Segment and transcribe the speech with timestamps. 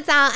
[0.00, 0.32] 早安！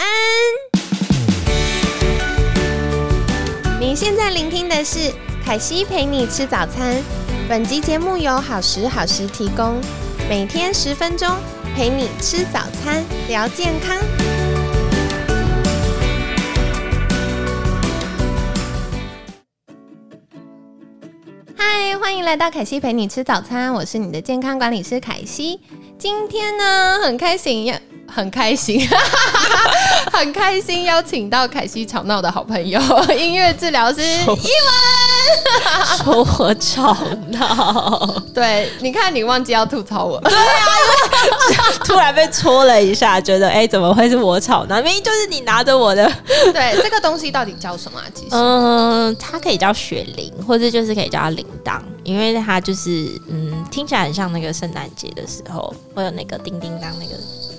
[3.81, 5.11] 你现在聆听的是
[5.43, 7.03] 凯西陪你吃早餐。
[7.49, 9.81] 本集节目由好时好时提供，
[10.29, 11.29] 每天十分钟
[11.74, 13.97] 陪你吃早餐，聊健康。
[21.56, 25.60] 嗨，欢迎来到凯西陪你吃早餐，我是你的健康管理师凯西。
[25.98, 27.80] 今天呢，很开心呀。
[28.07, 28.80] 很开心，
[30.12, 32.81] 很开心，邀请到凯西吵闹的好朋友，
[33.19, 34.39] 音乐治疗师伊文，
[36.05, 36.97] 说我吵
[37.31, 40.67] 闹， 对，你看你忘记要吐槽我，对啊，
[41.85, 44.77] 突然被戳了一下，觉得哎，怎么会是我吵闹？
[44.83, 46.11] 明明就是你拿着我的，
[46.53, 48.01] 对，这个东西到底叫什么？
[48.15, 57.15] 其实，嗯，它可以叫雪铃，或者就是可以叫它铃铛，因为它就是嗯，听起来很像那个圣诞节的时候会有那个叮叮当那个。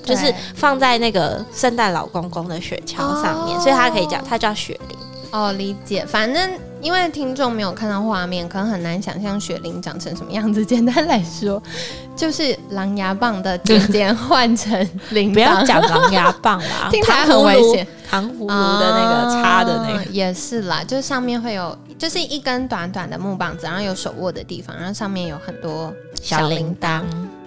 [0.05, 4.97] 就是放在那个圣诞老公公的雪橇上面，所以它可以叫它叫雪铃。
[5.31, 6.05] 哦，理解。
[6.05, 10.65] 反正因为听众没有看到画面，可能很难想象雪铃长成什么样子。
[10.65, 11.61] 简单来说，
[12.15, 14.71] 就是狼牙棒的尖尖换成
[15.09, 17.85] 铃铛不要讲狼牙棒啦， 听起来很危险。
[18.09, 27.01] 糖葫芦的那个插的那个也是啦，就是上面会有，就是一根短短的木棒子，然后有手握的地方，然后上面有很多小铃铛。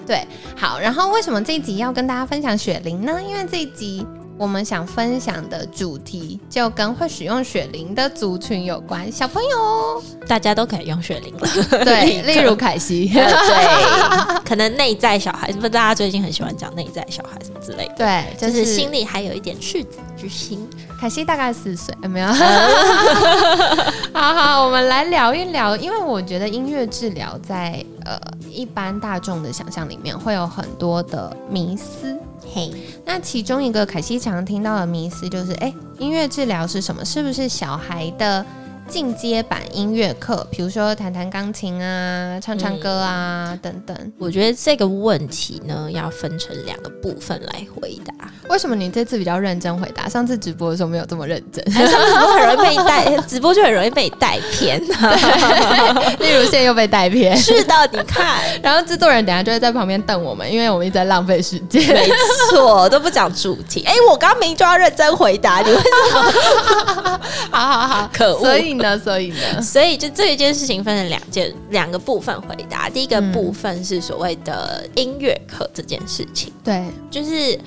[0.09, 3.21] 对，好，然后为什么这一集要跟大家分享雪玲呢？
[3.23, 4.05] 因为这一集。
[4.39, 11.85] 我们想分享的主题就跟会使用雪玲的族群有关，小朋友，大家都可以用雪玲了。
[11.85, 17.95] 对， 例如凯西，对，可能内在小孩，是不是大家最近很喜欢讲内在小孩什么之类的？
[17.97, 20.65] 对，就是心里还有一点赤子之心。
[21.01, 22.29] 凯西大概四岁，有没有？
[24.15, 28.17] 好好，我们来聊一聊，因为我觉得音乐治疗在呃
[28.49, 32.17] 一般大众的想象里面会有很多的迷思。
[32.55, 32.71] 嘿，
[33.05, 37.05] 那其中一个凯西常听到的迷思就是，哎，音乐治疗是什么？
[37.05, 38.45] 是不是小孩的？
[38.89, 43.95] 进阶版音乐课，比如说弹弹钢琴啊、唱唱歌啊等等。
[44.19, 48.15] 我觉得这个问题呢，要分成两个部分来回答。
[48.49, 50.09] 为什么你这次比较认真回答？
[50.09, 54.81] 上次直播的时候没有这么认真， 上次直播很容易被带， 直播就很容易被带偏。
[56.19, 58.41] 例如现在又被带偏，是的，你看。
[58.63, 61.87] 然后制作人等下就会在旁边瞪我们，因为我们一直在浪费时间。
[61.93, 62.09] 没
[62.51, 63.85] 错，都不讲主题。
[63.85, 65.83] 哎，我刚明就要认真回答，你为什
[66.15, 67.21] 么？
[67.51, 68.41] 好好好，可恶。
[68.41, 68.78] 所以。
[68.79, 72.89] 呢， 所以呢，所以就这一件事情分成两件两个部分回答。
[72.89, 77.59] 第一个部分是所谓的音乐课这件事情，对，就是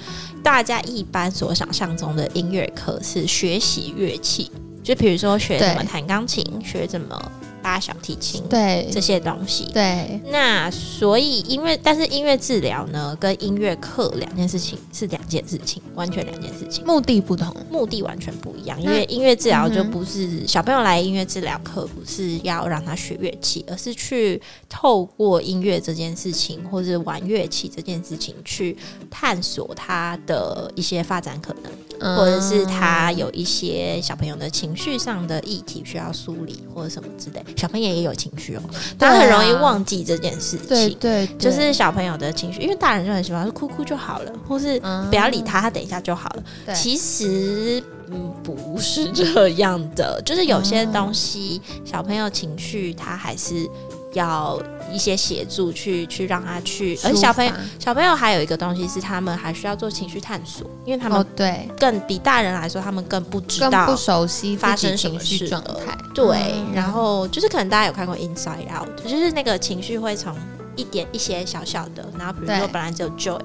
[0.44, 4.52] 大家一般所想象中的音乐课是学习乐器，
[4.84, 7.32] 就比如说学怎么弹钢琴，学怎么。
[7.72, 10.20] 拉小提琴，对这些东西，对。
[10.30, 18.82] 那所以音乐，但是音乐治疗呢，跟音乐课两件事情是两件事情，完全两件事情，目的不同，目的完全不一样。
[18.82, 28.78] 因为音乐治疗就不是小朋友来音乐治疗课，不是要让他学乐器，而是去透过音乐这件事情，或者玩乐器这件事情，去
[29.10, 37.42] 探索他的一些发展可能，或者是他有一些小朋友的情绪上的议题需要梳理，或者什么之类。
[37.62, 38.62] 小朋友也有情绪哦，
[38.98, 40.68] 他很容易忘记这件事情。
[40.68, 44.80] 对对，就是小朋友的情绪，因为大人就很喜欢说哭哭就好了，或是
[45.12, 46.74] 不要理他，他等一下就好了。
[46.74, 53.70] 其实嗯不是这样的，就是有些东西小朋友情绪他还是。
[54.14, 54.62] 要
[54.92, 65.98] 一些协助去去让他去，而小朋友小朋友还有一个东西是他们还需要做情绪探索，因为他们对更比大人来说，他们更不知道不熟悉发生情绪状态。
[66.14, 66.38] 对，
[66.74, 70.36] 然后就是可能大家有看过《Inside Out》，就是那个情绪会从
[70.76, 73.40] 一点一些小小的，然后比如说本来只有 Joy。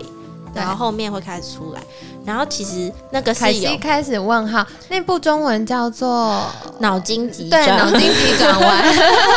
[0.57, 1.81] 然后后面会开始出来，
[2.25, 6.45] 然后其实那个是有开始问号，那部中文叫做
[6.81, 8.85] 脑筋急转，脑筋急转弯，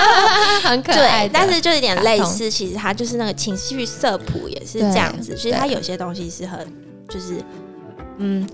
[0.64, 1.30] 很可爱。
[1.32, 6.60] 但是就有点类似，其实它就是那个情绪色谱也是这样子，其实它有些东西是很
[7.08, 7.44] 就是
[8.18, 8.48] 嗯。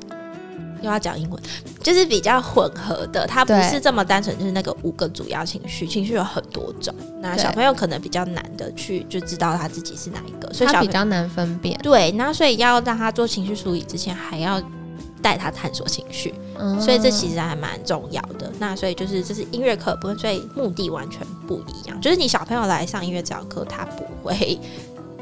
[0.86, 1.42] 又要讲英文，
[1.82, 6.94] 就是比较混合的，它不是这么单纯，就是那个五个主要情绪，情绪有很多种。
[7.20, 11.78] 那小朋友可能比较难的去就知道他自己是哪一个，所以他比较难分辨。
[11.80, 14.62] 对，那所以要让他做情绪梳理之前，还要
[15.22, 18.52] 带他探索情绪，嗯所以这其实还蛮重要的。
[18.60, 22.00] 那所以就是这是音乐课部分，所以目的完全不一样。
[22.00, 24.60] 就是你小朋友来上音乐教课，他不会。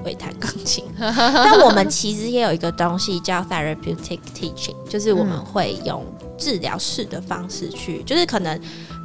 [0.03, 6.05] 会弹钢琴， 但我们其实也有一个东西叫 therapeutic teaching，就是我们会用
[6.38, 8.59] 治疗式的方式去，就是可能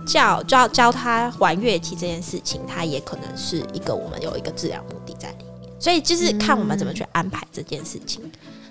[0.06, 8.22] 教教教他玩乐器这件事情，他也可能是一个我们有一个治疗目的在里面，所以就是看我们怎么去安排这件事情。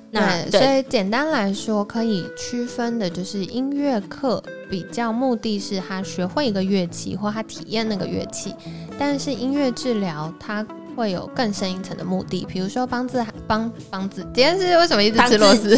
[0.10, 8.56] 那对，所以简单来说，可以区分的就是音乐课比较目的是他学会一个乐器或他体验那个乐器，
[8.98, 10.66] 但是音乐治疗它
[10.98, 15.70] 会有更深一层的目的，比如说帮自帮帮自，今天是为什么一直吃螺丝？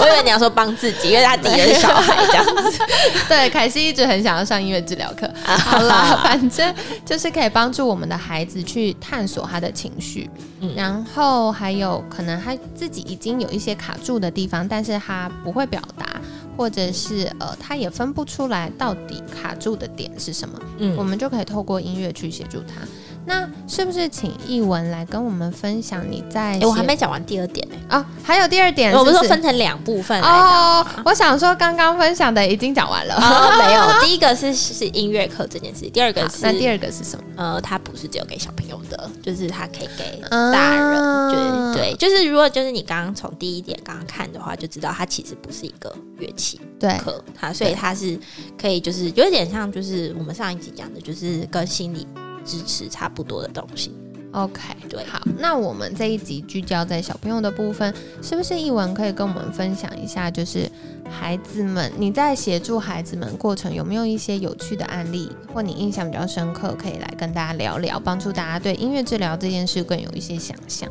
[0.00, 2.82] 我以为你要说帮自己，因为他自己是小孩这样子。
[3.28, 5.30] 对，凯西一直很想要上音乐治疗课。
[5.44, 6.74] 好啦，反正
[7.04, 10.28] 就是可以帮助我们的孩子去探索他的情绪，
[10.74, 16.20] 然后还有可能他自己已经有一些卡住的地方，但是他不会表达，
[16.56, 20.60] 或者是呃，他也分不出来到底卡住的点是什么。
[20.78, 22.84] 嗯，我们就可以透过音乐去协助他。
[23.26, 26.58] 那是不是请译文来跟我们分享你在？
[26.62, 27.74] 我还没讲完第二点呢。
[27.88, 31.02] 啊，还有第二点，我不是说分成两部分来讲。
[31.04, 33.16] 我想说，刚刚分享的已经讲完了。
[33.58, 37.24] 没有， 第一个是是音乐课这件事，第二个是那第二个是什么？
[37.36, 41.74] 呃，它不是只有给小朋友的，就是它可以给大人。
[41.74, 46.60] 对对，就是如果就是你刚刚从第一点刚刚看的话，就知道它其实不是一个乐器
[47.00, 48.18] 课，它所以它是
[48.60, 52.06] 可以就是有点像就是我们上一集讲的，就是跟心理。
[52.46, 53.92] 支持差不多的东西
[54.32, 60.30] ，OK，对，好，那我们这一集聚焦在小朋友的部分，是不是译文可以跟我们分享一下？
[60.30, 60.70] 就是
[61.10, 70.90] 孩子们，你在协助孩子们过程有没有一些有趣的案例，或你印象比较深刻，可以来跟大家聊聊，帮助大家对音乐治疗这件事更有一些想象？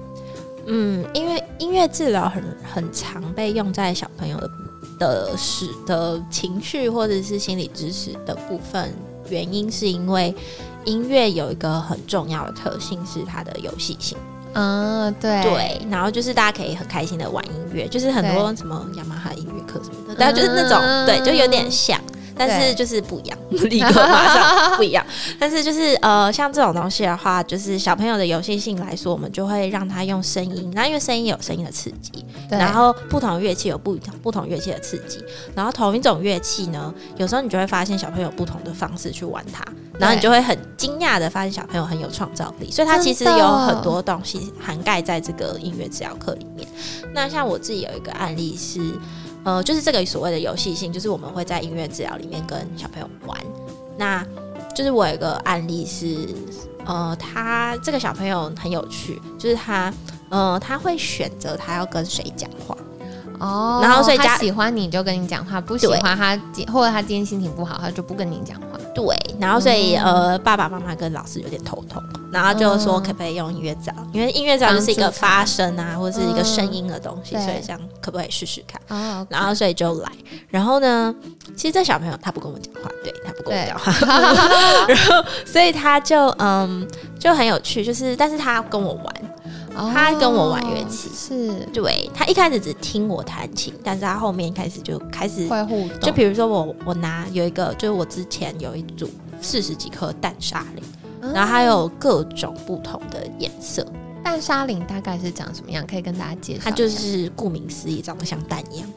[0.67, 2.43] 嗯，因为音乐治疗很
[2.73, 4.49] 很常被用在小朋友的
[4.97, 8.91] 的事的情绪或者是心理支持的部分，
[9.29, 10.33] 原因是因为。
[10.85, 14.17] 音乐有一个很重要的特性是它的游戏性，
[14.53, 21.99] 嗯，对对，然后就是大家可以很开心的玩音乐，就是很多什么雅马哈音乐课什么的，大家就是那种对，就有点像。
[22.37, 25.01] 但是就是不一样，立刻马上不一样。
[25.39, 30.69] 但是就是呃，像这种东西的话，就是小朋友的游戏性来说，我们就会让他用声音。
[30.75, 35.23] 那因为声音有声音的刺激，然后不同乐器有不同不同乐器的刺激。
[35.55, 39.63] 然后同一种乐器呢，有时候你就会发现小朋友不同的方式去玩它，
[39.99, 42.71] 然后你就会很惊讶的发现小朋友很有创造力。
[42.71, 46.67] 所以它其实有很多东西涵盖在这个音乐治疗课里面。
[47.13, 48.79] 那像我自己有一个案例是。
[49.45, 53.39] 呃，就是这个所谓的游戏性，就是我们会在音乐治疗里面跟小朋友玩。
[53.95, 54.25] 那
[54.75, 56.17] 就是我有一个案例是，
[56.83, 59.93] 呃，他这个小朋友很有趣，就是他，
[60.29, 62.75] 呃，他会选择他要跟谁讲话。
[63.37, 66.39] 哦，然后所以他喜欢你就跟你讲话，不喜欢他，
[66.71, 68.67] 或者他今天心情不好，他就不跟你讲话。
[68.93, 72.01] 对，然后所以呃，爸爸妈妈跟老师有点头痛，
[72.31, 78.81] 然后就说可不可以用音乐找，因为音乐找就是一个发声啊，或者是一个声音的东西，所以这样可不可以试试看？
[78.87, 80.09] 哦，然后所以就来，
[80.47, 81.13] 然后呢，
[81.57, 83.91] 其实这小朋友他不跟我讲话，对他不跟我讲话，
[84.87, 86.87] 然后所以他就嗯
[87.19, 89.13] 就很有趣，就是但是他跟我玩。
[89.75, 95.99] 他跟我玩乐器，是对他一开始只听我弹琴，但是他后面开始就开始会互动。
[95.99, 99.09] 就比如说我我拿有一个，就是我之前有一组
[99.41, 103.85] 四十几颗淡沙林，然后还有各种不同的颜色。
[104.23, 105.85] 淡沙林大概是长什么样？
[105.85, 106.61] 可以跟大家介绍。
[106.63, 108.89] 它就是顾名思义，长得像蛋一样。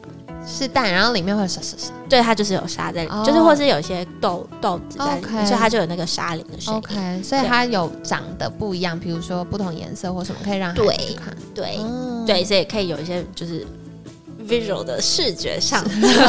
[0.51, 6.77] 是蛋，然后里面会有沙沙沙，对，它就是有沙在里面，就是或是有一些豆豆子在里面，所以它就有那个沙林的声音。
[6.79, 10.87] OK，所以它有长得不一样，比如说不同颜色或什么，可以让对
[11.23, 11.77] 看，对
[12.25, 13.63] 对，所以可以有一些就是
[14.47, 15.85] visual 的视觉上。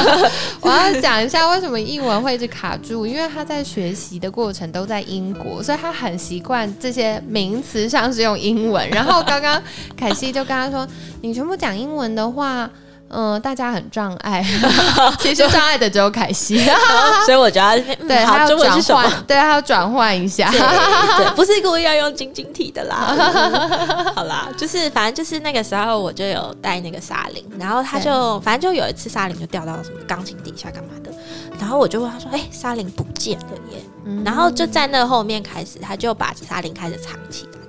[0.61, 8.87] 我要讲一下为什么英文会一直卡住，因为他在学习的过程都在英国，所以他很习惯这些名词上是用英文。
[8.91, 9.61] 然后刚刚
[9.97, 10.87] 凯西就跟他说
[11.23, 12.71] ：“你全部讲英文的话。”
[13.11, 14.45] 嗯，大家很障碍，
[15.19, 16.59] 其实障碍的只有凯西，
[17.27, 24.13] 所以我觉得对他要转换，对他要转换一下，对， 不是故意要用晶晶体的啦。
[24.15, 31.11] 好啦，就是反正就是那个时候我就有带那个沙林，然后他就反正就有一次沙林就掉到什么钢琴底下干嘛的，
[31.59, 33.79] 然后我就问他说：“哎，沙林不见了耶！”
[34.25, 37.60] 然后就在那后面开始，他就把沙林开始藏起来。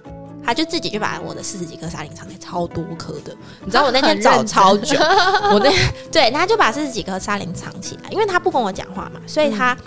[0.51, 3.33] 他就自己就把我的四十几颗沙林藏起来，超多颗的。
[3.63, 4.99] 你知道我那天找超久，
[5.53, 5.71] 我那
[6.11, 9.77] 对，他就把四十几颗沙林藏起来，因为他不跟我讲话嘛，所以他，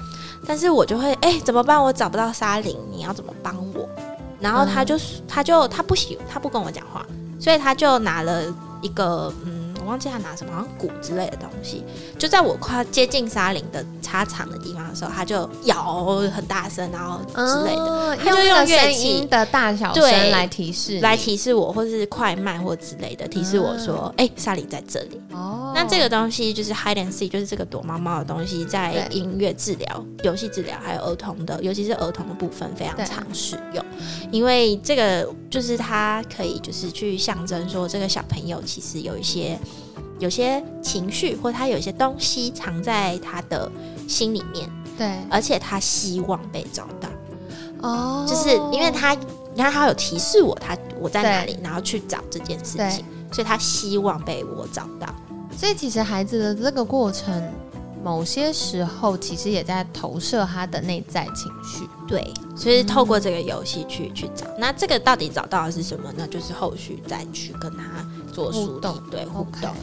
[0.47, 1.79] 但是我就会哎怎么办？
[1.79, 3.87] 我找不到沙林，你要怎么帮我？
[4.41, 7.05] 然后他就他就他不喜他不跟我讲话，
[7.39, 8.43] 所以他就拿了
[8.81, 11.85] 一个嗯，我忘记他拿什么，好像鼓之类的东西。
[12.19, 25.21] 就在我快接近沙林的插场的地方的时候，他就摇很大声，然后之类的，他就用乐器的大小声来提示，来提示我，或是快慢或之类的提示我说，哎，沙林在这里。
[25.33, 33.85] 哦，那这个东西就是 hide and seek，就是这个躲猫猫的东西，在音乐治疗、游戏治疗还有儿童的，尤其是儿童的部分非常常使用，
[34.31, 39.59] 因为这个就是它可以就是去象征说，这个小朋友其实有一些
[40.19, 43.71] 有些情绪，或他有一些东西藏在他的
[44.09, 47.09] 心里面，对，而且他希望被找到。
[47.81, 49.13] 哦，就是因为他，
[49.55, 55.07] 你看他有提示我，他我在哪里，然后去找这件事情，所以他希望被我找到。
[55.57, 57.53] 所以其实孩子的这个过程，
[58.03, 61.89] 某些时候其实也在投射他的内在情绪。
[62.09, 66.11] 对，所以透过这个游戏去去找，那这个到底找到的是什么？
[66.13, 67.85] 呢就是后续再去跟他
[68.33, 69.75] 做互动，对互动。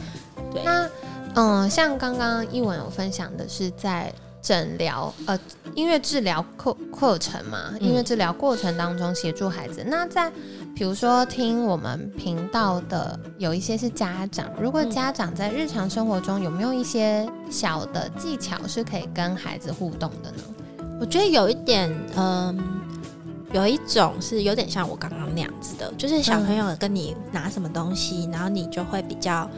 [0.52, 0.88] 对，那
[1.34, 4.12] 嗯，像刚刚一文有分享的是在。
[4.44, 5.38] 诊疗呃，
[5.76, 9.84] 音乐治疗课课程嘛，音乐治疗过程当中协助孩子。
[9.86, 10.28] 那在
[10.74, 20.42] 比如说听我们频道的有一些是家长，如果家长在日常生活中有没有一些小的技巧是可以跟孩子互动的呢？
[21.00, 22.58] 我觉得有一点，嗯，
[23.52, 29.48] 有一种是有点像我刚刚那样子的，就是小朋友跟你拿什么东西，然后你就会比较。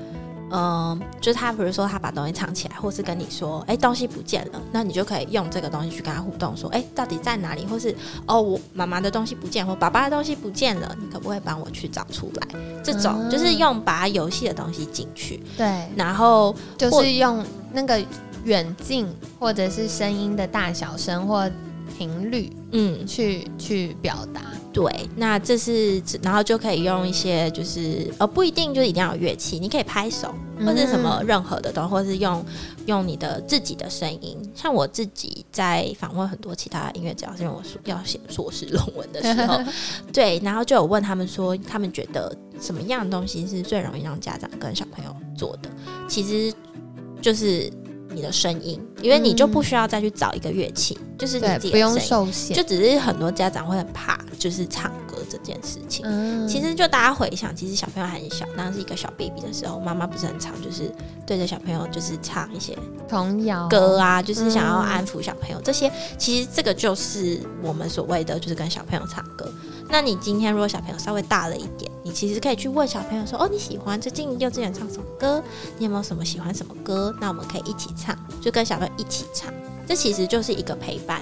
[0.57, 7.67] 嗯，就是他，比如说他把东西藏起来，或是跟你说，哎，东西不见了，那你就可以用这个东西去跟他互动，说，哎，到底在哪里？
[7.67, 7.93] 或是，
[8.25, 12.47] 哦，我妈妈的东西不见，或爸爸的东西不见了，你可不可以帮我去找出来？
[12.85, 18.01] 这种就是用把游戏的东西进去，对，然后就是用那个
[18.45, 19.09] 远近
[19.41, 21.51] 或者是声音的大小声或
[21.99, 24.41] 频率，嗯，去去表达。
[24.75, 30.35] 对，那这是，然后就可以用一些，就是呃，不一定就一定要有乐器，你可以拍手
[30.67, 32.45] 或者什么任何的东西，或者是用
[32.87, 34.37] 用你的自己的声音。
[34.53, 39.61] 像我自己在访问很多其他音乐家，是因为我要写硕士论文的时候，
[40.13, 45.71] 对，然后就有问他们说，他们觉得什么样的东西是最容易让家长跟小朋友做的？
[46.09, 46.53] 其实
[47.23, 47.73] 就是。
[48.15, 56.05] 你的声音，因为你就不需要再去找一个乐器，就是你自己不用受限，就只是很多家长会很怕，就是唱歌这件事情。
[56.07, 60.91] 嗯，其实就大家回想，其实小朋友很小，当时一个小 baby 的时候，妈妈不是很常就是
[61.27, 62.77] 对着小朋友就是唱一些
[63.09, 65.61] 童谣歌啊，就是想要安抚小朋友。
[65.63, 69.51] 这些其实这个就是我们所谓的，就是跟小朋友唱歌。
[69.89, 75.43] 那你今天如果小朋友稍微大了一点，你其实可以去问小朋友说：“哦，你喜欢最近幼稚园唱什么歌？
[75.79, 77.15] 你有没有什么喜欢什么歌？
[77.21, 79.53] 那我们可以一起唱，就跟小朋友一起唱。
[79.87, 81.21] 这其实就是一个陪伴，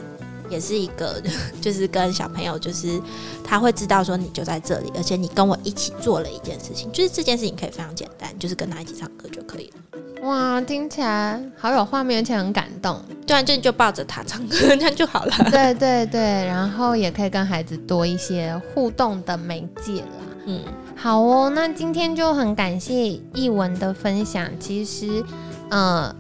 [0.48, 1.20] 也是一个
[1.60, 3.00] 就是跟小朋友，就是
[3.42, 13.02] 他会知道说你就在这里，而且你跟我一起做了一件事情，就是这件事情可以非常简单，就是跟他一起唱歌就可以了。”哇，听起来好有画面，而且很感动。
[13.26, 15.32] 对啊，就就抱着他唱歌， 这样就好了。
[15.50, 20.06] 对对对，然后也可以跟孩子多一些互动的媒介啦。
[20.46, 20.62] 嗯，
[20.96, 24.48] 好哦，那今天就很感谢译文的分享。
[24.58, 25.24] 其实，
[25.70, 26.14] 呃，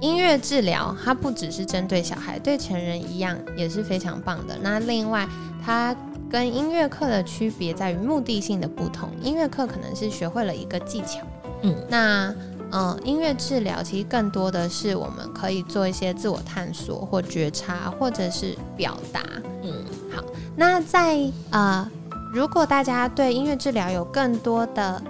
[0.00, 4.56] 音乐治疗它不只是针对小孩，对成人一样也是非常棒的。
[4.62, 5.28] 那另外，
[5.64, 5.94] 它
[6.30, 9.08] 跟音乐课的区别在于目的性的不同。
[9.22, 11.20] 音乐课可能是学会了一个技巧，
[11.62, 12.34] 嗯，那。
[12.72, 19.22] 嗯，音乐治疗其实更多的是我们可以做一些自我探索或觉察，或者是表达。
[19.62, 19.72] 嗯，
[20.12, 20.20] 好，
[20.56, 21.16] 那在
[21.50, 21.88] 呃，
[22.36, 25.02] 如果大家对音乐治疗有更多的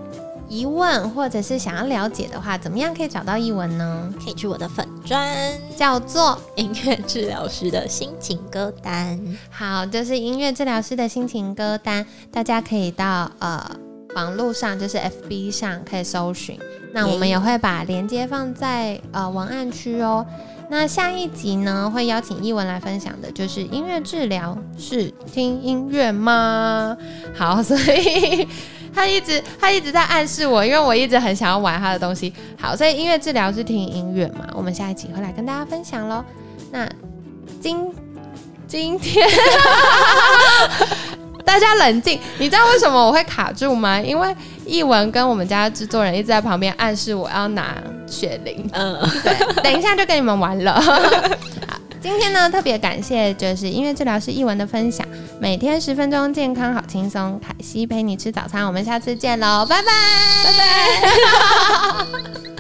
[0.49, 4.15] 疑问，或者是想要了解的话，怎么样可以找到译文呢？
[4.25, 5.29] 可以去我的粉专，
[5.77, 9.21] 叫做音乐治疗师的心情歌单。
[9.51, 13.69] 好，就是音乐治疗师的心情歌单，大家可以到呃
[14.17, 16.59] 网络上，就是 FB 上可以搜寻。
[16.95, 20.25] 那我们也会把链接放在呃文案区哦。
[20.71, 26.97] 那下一集呢，会邀请艺文来分享的，就是音乐治疗是听音乐吗？
[27.37, 28.49] 好，所以
[28.95, 32.33] 他一直他一直在暗示我，因为我一直很想要玩他的东西。
[32.59, 34.49] 好，所以音乐治疗是听音乐嘛？
[34.55, 36.25] 我们下一集会来跟大家分享喽。
[36.73, 36.89] 那
[37.61, 37.93] 今
[38.67, 39.29] 今天。
[41.47, 43.99] 大家冷静，你知道为什么我会卡住吗？
[44.01, 44.37] 因为
[44.67, 47.77] 译文跟我们家制作人一直在旁边暗示我要拿
[48.07, 48.69] 雪玲。
[48.73, 50.79] 嗯，对， 等一下就跟你们玩了。
[50.83, 51.01] 好，
[52.03, 55.07] 今天呢特别感谢就是音乐治疗师译文的分享，
[55.41, 59.87] 每天十分钟健康好轻松，凯西陪你吃早餐，我们下次见喽，拜拜，
[60.45, 60.51] 拜
[62.45, 62.56] 拜。